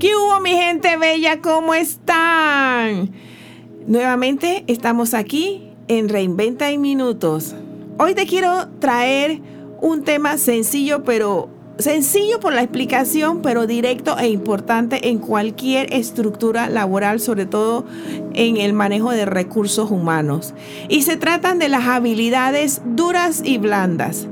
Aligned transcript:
¿Qué 0.00 0.16
hubo 0.16 0.40
mi 0.40 0.52
gente 0.52 0.96
bella? 0.96 1.42
¿Cómo 1.42 1.74
están? 1.74 3.10
Nuevamente 3.86 4.64
estamos 4.66 5.12
aquí 5.12 5.74
en 5.88 6.08
Reinventa 6.08 6.70
en 6.70 6.80
Minutos. 6.80 7.54
Hoy 7.98 8.14
te 8.14 8.24
quiero 8.24 8.66
traer 8.78 9.42
un 9.82 10.02
tema 10.02 10.38
sencillo, 10.38 11.04
pero 11.04 11.50
sencillo 11.78 12.40
por 12.40 12.54
la 12.54 12.62
explicación, 12.62 13.42
pero 13.42 13.66
directo 13.66 14.16
e 14.18 14.28
importante 14.28 15.10
en 15.10 15.18
cualquier 15.18 15.92
estructura 15.92 16.70
laboral, 16.70 17.20
sobre 17.20 17.44
todo 17.44 17.84
en 18.32 18.56
el 18.56 18.72
manejo 18.72 19.10
de 19.10 19.26
recursos 19.26 19.90
humanos. 19.90 20.54
Y 20.88 21.02
se 21.02 21.18
tratan 21.18 21.58
de 21.58 21.68
las 21.68 21.84
habilidades 21.84 22.80
duras 22.86 23.42
y 23.44 23.58
blandas. 23.58 24.28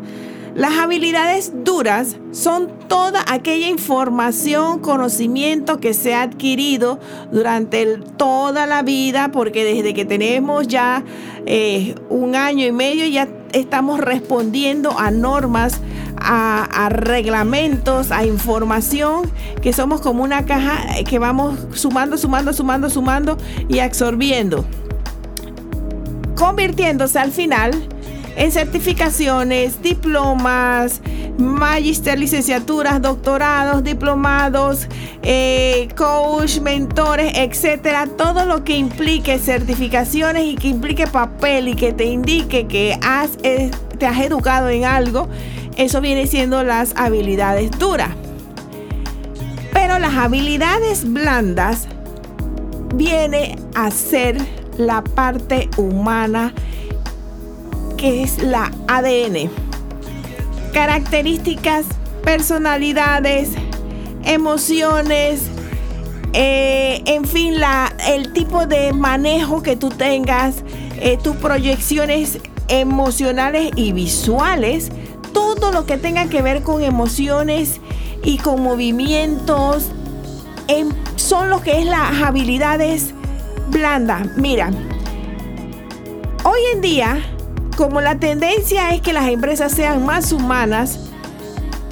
Las 0.58 0.76
habilidades 0.76 1.52
duras 1.62 2.16
son 2.32 2.68
toda 2.88 3.24
aquella 3.28 3.68
información, 3.68 4.80
conocimiento 4.80 5.78
que 5.78 5.94
se 5.94 6.16
ha 6.16 6.22
adquirido 6.22 6.98
durante 7.30 7.86
toda 8.16 8.66
la 8.66 8.82
vida, 8.82 9.30
porque 9.30 9.64
desde 9.64 9.94
que 9.94 10.04
tenemos 10.04 10.66
ya 10.66 11.04
eh, 11.46 11.94
un 12.10 12.34
año 12.34 12.66
y 12.66 12.72
medio 12.72 13.06
ya 13.06 13.28
estamos 13.52 14.00
respondiendo 14.00 14.98
a 14.98 15.12
normas, 15.12 15.80
a, 16.16 16.64
a, 16.64 16.88
reglamentos, 16.88 18.10
a 18.10 18.26
información, 18.26 19.30
que 19.62 19.72
somos 19.72 20.00
como 20.00 20.24
una 20.24 20.44
caja 20.44 21.04
que 21.08 21.20
vamos 21.20 21.56
sumando, 21.74 22.18
sumando, 22.18 22.52
sumando, 22.52 22.90
sumando 22.90 23.38
y 23.68 23.78
absorbiendo, 23.78 24.64
convirtiéndose 26.34 27.20
al 27.20 27.30
final 27.30 27.88
en 28.38 28.52
certificaciones, 28.52 29.82
diplomas, 29.82 31.00
magister, 31.38 32.16
licenciaturas, 32.16 33.02
doctorados, 33.02 33.82
diplomados, 33.82 34.86
eh, 35.22 35.88
coach, 35.96 36.60
mentores, 36.60 37.32
etcétera. 37.34 38.06
Todo 38.06 38.44
lo 38.44 38.62
que 38.62 38.76
implique 38.76 39.40
certificaciones 39.40 40.44
y 40.44 40.54
que 40.54 40.68
implique 40.68 41.08
papel 41.08 41.66
y 41.66 41.74
que 41.74 41.92
te 41.92 42.04
indique 42.04 42.68
que 42.68 42.96
has, 43.02 43.30
eh, 43.42 43.72
te 43.98 44.06
has 44.06 44.20
educado 44.20 44.68
en 44.68 44.84
algo, 44.84 45.28
eso 45.76 46.00
viene 46.00 46.28
siendo 46.28 46.62
las 46.62 46.94
habilidades 46.94 47.72
duras. 47.72 48.10
Pero 49.72 49.98
las 49.98 50.14
habilidades 50.14 51.12
blandas 51.12 51.88
viene 52.94 53.58
a 53.74 53.90
ser 53.90 54.36
la 54.76 55.02
parte 55.02 55.68
humana 55.76 56.54
que 57.98 58.22
es 58.22 58.42
la 58.42 58.72
ADN. 58.86 59.50
Características, 60.72 61.84
personalidades, 62.24 63.50
emociones, 64.24 65.42
eh, 66.32 67.02
en 67.06 67.26
fin, 67.26 67.58
la, 67.60 67.92
el 68.06 68.32
tipo 68.32 68.66
de 68.66 68.92
manejo 68.92 69.62
que 69.62 69.76
tú 69.76 69.90
tengas, 69.90 70.62
eh, 71.00 71.18
tus 71.22 71.36
proyecciones 71.36 72.38
emocionales 72.68 73.70
y 73.76 73.92
visuales, 73.92 74.90
todo 75.32 75.72
lo 75.72 75.84
que 75.84 75.98
tenga 75.98 76.28
que 76.28 76.40
ver 76.40 76.62
con 76.62 76.82
emociones 76.82 77.80
y 78.22 78.38
con 78.38 78.62
movimientos, 78.62 79.90
son 81.16 81.50
lo 81.50 81.62
que 81.62 81.80
es 81.80 81.86
las 81.86 82.22
habilidades 82.22 83.14
blandas. 83.70 84.36
Mira, 84.36 84.70
hoy 86.44 86.60
en 86.74 86.80
día 86.80 87.22
como 87.78 88.00
la 88.00 88.18
tendencia 88.18 88.90
es 88.90 89.00
que 89.02 89.12
las 89.12 89.28
empresas 89.28 89.70
sean 89.70 90.04
más 90.04 90.32
humanas, 90.32 90.98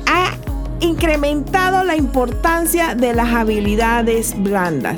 ha 0.08 0.32
incrementado 0.80 1.84
la 1.84 1.94
importancia 1.94 2.96
de 2.96 3.14
las 3.14 3.32
habilidades 3.32 4.34
blandas. 4.36 4.96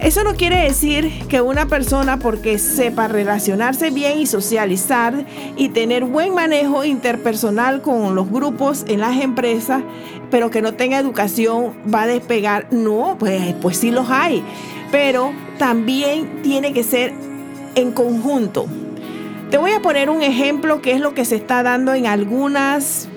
Eso 0.00 0.24
no 0.24 0.32
quiere 0.32 0.62
decir 0.62 1.12
que 1.28 1.42
una 1.42 1.66
persona 1.66 2.18
porque 2.18 2.58
sepa 2.58 3.06
relacionarse 3.06 3.90
bien 3.90 4.18
y 4.18 4.24
socializar 4.24 5.26
y 5.58 5.68
tener 5.68 6.06
buen 6.06 6.34
manejo 6.34 6.86
interpersonal 6.86 7.82
con 7.82 8.14
los 8.14 8.30
grupos 8.30 8.86
en 8.88 9.00
las 9.00 9.20
empresas, 9.20 9.82
pero 10.30 10.50
que 10.50 10.62
no 10.62 10.72
tenga 10.72 10.98
educación 10.98 11.74
va 11.92 12.04
a 12.04 12.06
despegar. 12.06 12.68
No, 12.70 13.16
pues, 13.18 13.52
pues 13.60 13.76
sí 13.76 13.90
los 13.90 14.08
hay, 14.08 14.42
pero 14.90 15.32
también 15.58 16.40
tiene 16.42 16.72
que 16.72 16.82
ser 16.82 17.12
en 17.74 17.92
conjunto. 17.92 18.64
Te 19.50 19.56
voy 19.56 19.72
a 19.72 19.80
poner 19.80 20.10
un 20.10 20.22
ejemplo 20.22 20.82
que 20.82 20.92
es 20.92 21.00
lo 21.00 21.14
que 21.14 21.24
se 21.24 21.36
está 21.36 21.62
dando 21.62 21.94
en 21.94 22.06
algunas, 22.06 23.08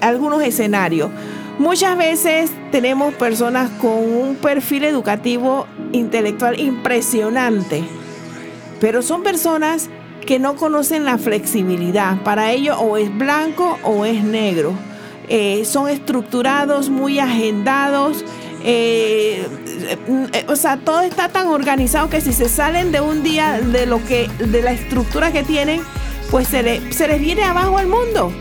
algunos 0.00 0.40
escenarios. 0.42 1.10
Muchas 1.58 1.98
veces 1.98 2.52
tenemos 2.70 3.12
personas 3.14 3.70
con 3.80 3.90
un 3.90 4.36
perfil 4.36 4.84
educativo 4.84 5.66
intelectual 5.92 6.60
impresionante, 6.60 7.82
pero 8.80 9.02
son 9.02 9.24
personas 9.24 9.90
que 10.24 10.38
no 10.38 10.54
conocen 10.54 11.04
la 11.04 11.18
flexibilidad. 11.18 12.22
Para 12.22 12.52
ellos 12.52 12.76
o 12.80 12.96
es 12.96 13.12
blanco 13.18 13.76
o 13.82 14.04
es 14.04 14.22
negro. 14.22 14.74
Eh, 15.28 15.64
son 15.64 15.88
estructurados, 15.88 16.88
muy 16.88 17.18
agendados. 17.18 18.24
Eh, 18.62 19.46
eh, 20.32 20.46
o 20.48 20.56
sea, 20.56 20.76
todo 20.78 21.00
está 21.00 21.28
tan 21.28 21.48
organizado 21.48 22.10
que 22.10 22.20
si 22.20 22.32
se 22.32 22.48
salen 22.48 22.92
de 22.92 23.00
un 23.00 23.22
día 23.22 23.60
de 23.60 23.86
lo 23.86 24.04
que, 24.04 24.28
de 24.38 24.62
la 24.62 24.72
estructura 24.72 25.32
que 25.32 25.42
tienen, 25.42 25.80
pues 26.30 26.48
se, 26.48 26.92
se 26.92 27.08
les 27.08 27.20
viene 27.20 27.42
abajo 27.42 27.78
el 27.78 27.86
mundo. 27.86 28.32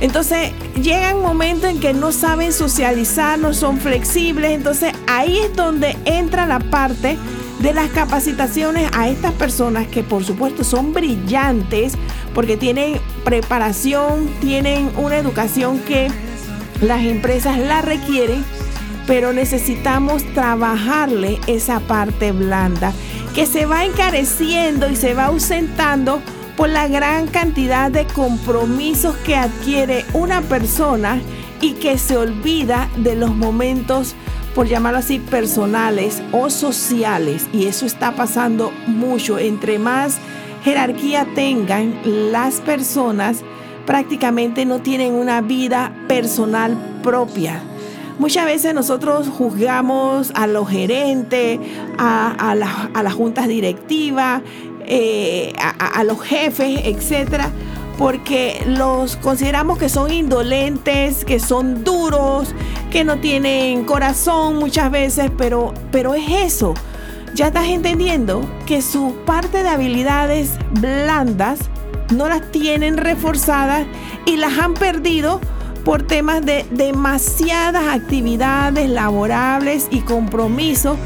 Entonces 0.00 0.52
llega 0.80 1.14
un 1.14 1.22
momento 1.22 1.66
en 1.66 1.80
que 1.80 1.92
no 1.92 2.12
saben 2.12 2.52
socializar, 2.52 3.38
no 3.38 3.52
son 3.52 3.78
flexibles. 3.78 4.52
Entonces 4.52 4.92
ahí 5.06 5.38
es 5.38 5.54
donde 5.56 5.96
entra 6.04 6.46
la 6.46 6.60
parte 6.60 7.18
de 7.58 7.74
las 7.74 7.90
capacitaciones 7.90 8.88
a 8.94 9.08
estas 9.08 9.32
personas 9.32 9.88
que 9.88 10.04
por 10.04 10.24
supuesto 10.24 10.62
son 10.62 10.92
brillantes 10.92 11.94
porque 12.32 12.56
tienen 12.56 13.00
preparación, 13.24 14.28
tienen 14.40 14.92
una 14.96 15.16
educación 15.16 15.80
que 15.80 16.08
las 16.80 17.02
empresas 17.02 17.58
la 17.58 17.82
requieren 17.82 18.44
pero 19.08 19.32
necesitamos 19.32 20.22
trabajarle 20.34 21.40
esa 21.46 21.80
parte 21.80 22.30
blanda 22.30 22.92
que 23.34 23.46
se 23.46 23.64
va 23.64 23.86
encareciendo 23.86 24.90
y 24.90 24.96
se 24.96 25.14
va 25.14 25.26
ausentando 25.26 26.20
por 26.58 26.68
la 26.68 26.88
gran 26.88 27.26
cantidad 27.26 27.90
de 27.90 28.04
compromisos 28.04 29.16
que 29.24 29.34
adquiere 29.34 30.04
una 30.12 30.42
persona 30.42 31.22
y 31.62 31.72
que 31.72 31.96
se 31.96 32.18
olvida 32.18 32.90
de 32.98 33.16
los 33.16 33.34
momentos, 33.34 34.14
por 34.54 34.68
llamarlo 34.68 34.98
así, 34.98 35.18
personales 35.18 36.22
o 36.30 36.50
sociales. 36.50 37.46
Y 37.52 37.64
eso 37.66 37.86
está 37.86 38.14
pasando 38.14 38.72
mucho. 38.86 39.38
Entre 39.38 39.78
más 39.78 40.18
jerarquía 40.64 41.26
tengan 41.34 41.98
las 42.04 42.60
personas, 42.60 43.42
prácticamente 43.86 44.66
no 44.66 44.80
tienen 44.80 45.14
una 45.14 45.40
vida 45.40 45.94
personal 46.08 46.76
propia 47.02 47.62
Muchas 48.18 48.46
veces 48.46 48.74
nosotros 48.74 49.28
juzgamos 49.28 50.32
a 50.34 50.48
los 50.48 50.68
gerentes, 50.68 51.60
a, 51.98 52.54
las 52.56 53.14
juntas 53.14 53.46
directivas, 53.46 54.42
eh, 54.86 55.52
a, 55.58 56.02
los 56.02 56.20
jefes, 56.20 56.80
etcétera, 56.84 57.50
porque 57.96 58.60
los 58.66 59.16
consideramos 59.16 59.78
que 59.78 59.88
son 59.88 60.12
indolentes, 60.12 61.24
que 61.24 61.38
son 61.38 61.84
duros, 61.84 62.54
que 62.90 63.04
no 63.04 63.18
tienen 63.18 63.84
corazón 63.84 64.56
muchas 64.56 64.90
veces, 64.90 65.30
pero, 65.38 65.72
pero 65.92 66.14
es 66.14 66.28
eso. 66.28 66.74
Ya 67.34 67.48
estás 67.48 67.66
entendiendo 67.68 68.40
que 68.66 68.82
su 68.82 69.14
parte 69.26 69.62
de 69.62 69.68
habilidades 69.68 70.58
blandas 70.80 71.60
no 72.12 72.28
las 72.28 72.50
tienen 72.50 72.96
reforzadas 72.96 73.86
y 74.26 74.36
las 74.36 74.58
han 74.58 74.74
perdido 74.74 75.40
por 75.88 76.02
temas 76.02 76.44
de 76.44 76.66
demasiadas 76.70 77.88
actividades 77.88 78.90
laborables 78.90 79.88
y 79.90 80.00
compromisos 80.00 80.98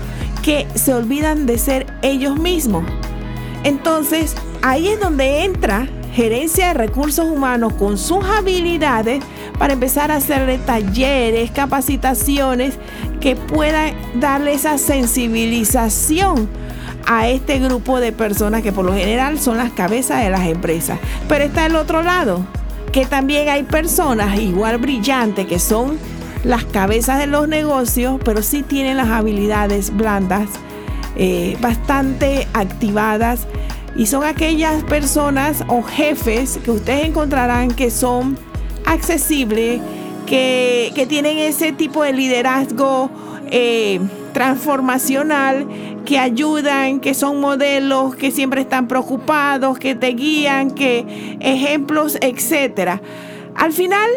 que 0.42 0.66
se 0.74 0.92
olvidan 0.92 1.46
de 1.46 1.56
ser 1.56 1.86
ellos 2.02 2.36
mismos. 2.36 2.84
Entonces, 3.62 4.34
ahí 4.60 4.88
es 4.88 4.98
donde 4.98 5.44
entra 5.44 5.86
gerencia 6.12 6.66
de 6.66 6.74
recursos 6.74 7.28
humanos 7.28 7.74
con 7.74 7.96
sus 7.96 8.24
habilidades 8.24 9.22
para 9.56 9.74
empezar 9.74 10.10
a 10.10 10.16
hacerle 10.16 10.58
talleres, 10.58 11.52
capacitaciones 11.52 12.74
que 13.20 13.36
puedan 13.36 13.94
darle 14.18 14.54
esa 14.54 14.78
sensibilización 14.78 16.48
a 17.06 17.28
este 17.28 17.60
grupo 17.60 18.00
de 18.00 18.10
personas 18.10 18.62
que 18.62 18.72
por 18.72 18.84
lo 18.84 18.94
general 18.94 19.38
son 19.38 19.58
las 19.58 19.70
cabezas 19.70 20.24
de 20.24 20.30
las 20.30 20.48
empresas. 20.48 20.98
Pero 21.28 21.44
está 21.44 21.66
el 21.66 21.76
otro 21.76 22.02
lado, 22.02 22.44
que 22.92 23.06
también 23.06 23.48
hay 23.48 23.62
personas 23.62 24.38
igual 24.38 24.78
brillantes 24.78 25.46
que 25.46 25.58
son 25.58 25.98
las 26.44 26.64
cabezas 26.64 27.18
de 27.18 27.26
los 27.26 27.48
negocios, 27.48 28.20
pero 28.24 28.42
sí 28.42 28.62
tienen 28.62 28.98
las 28.98 29.08
habilidades 29.08 29.96
blandas, 29.96 30.48
eh, 31.16 31.56
bastante 31.60 32.46
activadas. 32.52 33.46
Y 33.96 34.06
son 34.06 34.24
aquellas 34.24 34.82
personas 34.84 35.64
o 35.68 35.82
jefes 35.82 36.58
que 36.64 36.70
ustedes 36.70 37.06
encontrarán 37.06 37.70
que 37.70 37.90
son 37.90 38.38
accesibles, 38.84 39.80
que, 40.26 41.06
tienen 41.08 41.38
ese 41.38 41.72
tipo 41.72 42.02
de 42.02 42.12
liderazgo 42.12 43.10
eh, 43.50 44.00
transformacional, 44.32 45.66
que 46.04 46.18
ayudan, 46.18 47.00
que 47.00 47.14
son 47.14 47.40
modelos, 47.40 48.16
que 48.16 48.30
siempre 48.30 48.62
están 48.62 48.88
preocupados, 48.88 49.78
que 49.78 49.94
te 49.94 50.08
guían, 50.08 50.70
que 50.70 51.36
ejemplos, 51.40 52.18
etc. 52.20 53.00
Al 53.54 53.72
final, 53.72 54.08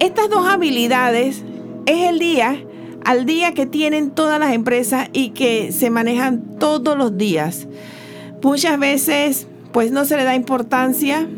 estas 0.00 0.28
dos 0.28 0.46
habilidades 0.48 1.44
es 1.86 2.08
el 2.08 2.18
día 2.18 2.58
al 3.06 3.24
día 3.24 3.54
que 3.54 3.66
tienen 3.66 4.10
todas 4.10 4.40
las 4.40 4.52
empresas 4.52 5.08
y 5.12 5.30
que 5.30 5.70
se 5.70 5.90
manejan 5.90 6.58
todos 6.58 6.98
los 6.98 7.16
días. 7.16 7.68
Muchas 8.42 8.78
veces 8.80 9.46
pues 9.70 9.92
no 9.92 10.04
se 10.04 10.16
le 10.16 10.24
da 10.24 10.34
importancia 10.34 11.28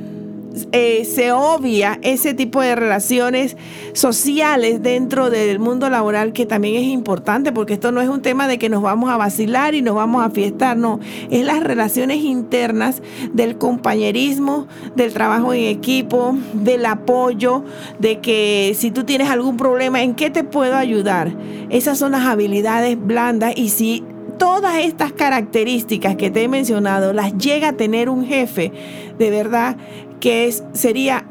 eh, 0.73 1.05
se 1.05 1.33
obvia 1.33 1.99
ese 2.03 2.35
tipo 2.35 2.61
de 2.61 2.75
relaciones 2.75 3.57
sociales 3.93 4.83
dentro 4.83 5.31
del 5.31 5.59
mundo 5.59 5.91
laboral 5.91 6.33
que 6.33 6.47
también 6.47 6.77
es 6.77 6.85
importante 6.85 7.53
porque 7.53 7.75
esto 7.75 7.93
no 7.93 8.01
es 8.01 8.09
un 8.09 8.23
tema 8.23 8.49
de 8.49 8.59
que 8.59 8.69
nos 8.69 8.83
vamos 8.83 9.11
a 9.11 9.17
vacilar 9.17 9.75
y 9.75 9.83
nos 9.83 9.95
vamos 9.95 10.25
a 10.25 10.31
fiestar, 10.31 10.77
no, 10.77 11.01
es 11.31 11.45
las 11.45 11.63
relaciones 11.63 12.19
internas 12.19 13.03
del 13.33 13.59
compañerismo, 13.59 14.67
del 14.97 15.13
trabajo 15.13 15.53
en 15.53 15.65
equipo, 15.65 16.37
del 16.55 16.87
apoyo, 16.87 17.65
de 17.99 18.21
que 18.21 18.75
si 18.77 18.91
tú 18.91 19.05
tienes 19.05 19.31
algún 19.31 19.57
problema, 19.57 20.03
¿en 20.03 20.15
qué 20.15 20.31
te 20.31 20.45
puedo 20.45 20.77
ayudar? 20.77 21.33
Esas 21.71 21.99
son 21.99 22.13
las 22.13 22.27
habilidades 22.27 22.99
blandas 22.99 23.53
y 23.57 23.69
si 23.69 24.05
todas 24.39 24.77
estas 24.77 25.13
características 25.13 26.17
que 26.17 26.31
te 26.31 26.45
he 26.45 26.49
mencionado 26.49 27.13
las 27.13 27.37
llega 27.37 27.71
a 27.71 27.73
tener 27.73 28.09
un 28.09 28.25
jefe, 28.25 28.73
de 29.19 29.31
verdad 29.31 29.77
que 30.21 30.47
es, 30.47 30.63
sería 30.73 31.25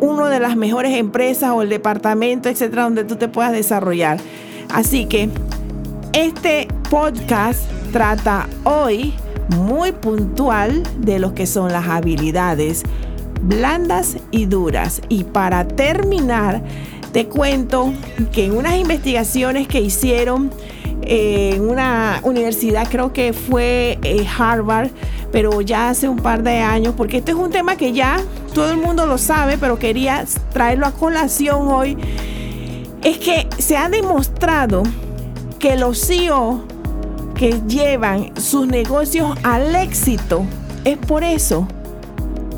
una 0.00 0.28
de 0.28 0.40
las 0.40 0.56
mejores 0.56 0.96
empresas 0.96 1.50
o 1.50 1.62
el 1.62 1.68
departamento, 1.68 2.48
etcétera, 2.48 2.84
donde 2.84 3.04
tú 3.04 3.16
te 3.16 3.28
puedas 3.28 3.52
desarrollar. 3.52 4.18
Así 4.68 5.06
que 5.06 5.28
este 6.12 6.68
podcast 6.90 7.62
trata 7.92 8.48
hoy 8.64 9.14
muy 9.56 9.92
puntual 9.92 10.82
de 10.98 11.18
lo 11.18 11.34
que 11.34 11.46
son 11.46 11.72
las 11.72 11.86
habilidades 11.88 12.82
blandas 13.42 14.16
y 14.30 14.46
duras. 14.46 15.02
Y 15.08 15.24
para 15.24 15.66
terminar, 15.66 16.62
te 17.12 17.26
cuento 17.26 17.92
que 18.32 18.46
en 18.46 18.56
unas 18.56 18.76
investigaciones 18.76 19.68
que 19.68 19.80
hicieron 19.80 20.50
en 21.02 21.68
una 21.68 22.20
universidad, 22.22 22.88
creo 22.88 23.12
que 23.12 23.32
fue 23.32 23.98
eh, 24.02 24.26
Harvard, 24.38 24.90
pero 25.30 25.60
ya 25.60 25.88
hace 25.88 26.08
un 26.08 26.18
par 26.18 26.42
de 26.42 26.58
años, 26.58 26.94
porque 26.96 27.18
este 27.18 27.32
es 27.32 27.38
un 27.38 27.50
tema 27.50 27.76
que 27.76 27.92
ya 27.92 28.20
todo 28.54 28.70
el 28.70 28.78
mundo 28.78 29.06
lo 29.06 29.18
sabe, 29.18 29.58
pero 29.58 29.78
quería 29.78 30.24
traerlo 30.52 30.86
a 30.86 30.92
colación 30.92 31.68
hoy, 31.68 31.96
es 33.02 33.18
que 33.18 33.48
se 33.58 33.76
ha 33.76 33.88
demostrado 33.88 34.82
que 35.58 35.76
los 35.76 36.06
CEO 36.06 36.64
que 37.34 37.60
llevan 37.66 38.30
sus 38.40 38.66
negocios 38.66 39.36
al 39.42 39.74
éxito 39.74 40.44
es 40.84 40.98
por 40.98 41.24
eso, 41.24 41.66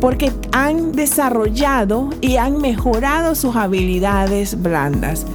porque 0.01 0.33
han 0.53 0.93
desarrollado 0.93 2.11
y 2.21 2.37
han 2.37 2.59
mejorado 2.59 3.35
sus 3.35 3.57
habilidades 3.57 4.61
blandas. 4.61 5.27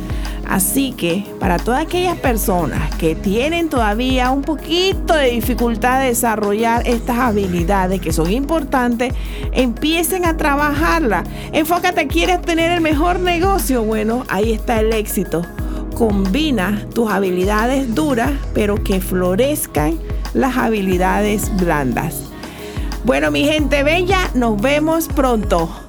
Así 0.50 0.94
que 0.94 1.24
para 1.40 1.60
todas 1.60 1.84
aquellas 1.84 2.18
personas 2.18 2.96
que 2.96 3.14
tienen 3.14 3.70
todavía 3.70 4.32
un 4.32 4.42
poquito 4.42 5.14
de 5.14 5.30
dificultad 5.30 6.02
de 6.02 6.08
desarrollar 6.08 6.88
estas 6.88 7.20
habilidades 7.20 8.02
que 8.02 8.12
son 8.12 8.32
importantes, 8.32 9.14
empiecen 9.52 10.26
a 10.26 10.38
trabajarlas. 10.38 11.28
Enfócate, 11.52 12.08
¿quieres 12.08 12.42
tener 12.42 12.72
el 12.72 12.82
mejor 12.82 13.20
negocio? 13.20 13.84
Bueno, 13.84 14.26
ahí 14.28 14.52
está 14.52 14.80
el 14.80 14.92
éxito. 14.92 15.44
Combina 15.94 16.84
tus 16.96 17.12
habilidades 17.12 17.94
duras, 17.94 18.32
pero 18.56 18.84
que 18.84 19.02
florezcan 19.02 20.00
las 20.34 20.58
habilidades 20.58 21.56
blandas. 21.58 22.24
Bueno, 23.04 23.30
mi 23.30 23.44
gente 23.44 23.84
bella, 23.84 24.32
nos 24.34 24.60
vemos 24.60 25.10
pronto. 25.10 25.89